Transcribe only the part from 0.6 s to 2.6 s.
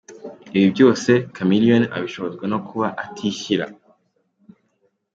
byose, Chameleone abishobozwa no